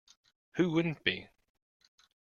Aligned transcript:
Who 0.55 0.71
wouldn't 0.71 1.03
be? 1.03 1.29